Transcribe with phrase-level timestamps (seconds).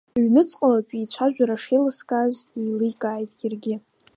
[0.23, 3.75] Ҩныҵҟалатәи ицәажәара шеилыскааз еиликааит иаргьы.